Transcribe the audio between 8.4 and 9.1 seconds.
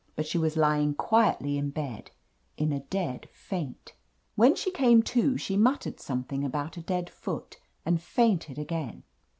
again.